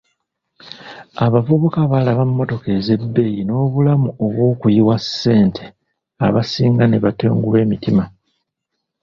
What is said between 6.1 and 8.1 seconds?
abasinga ne batengulwa emitima.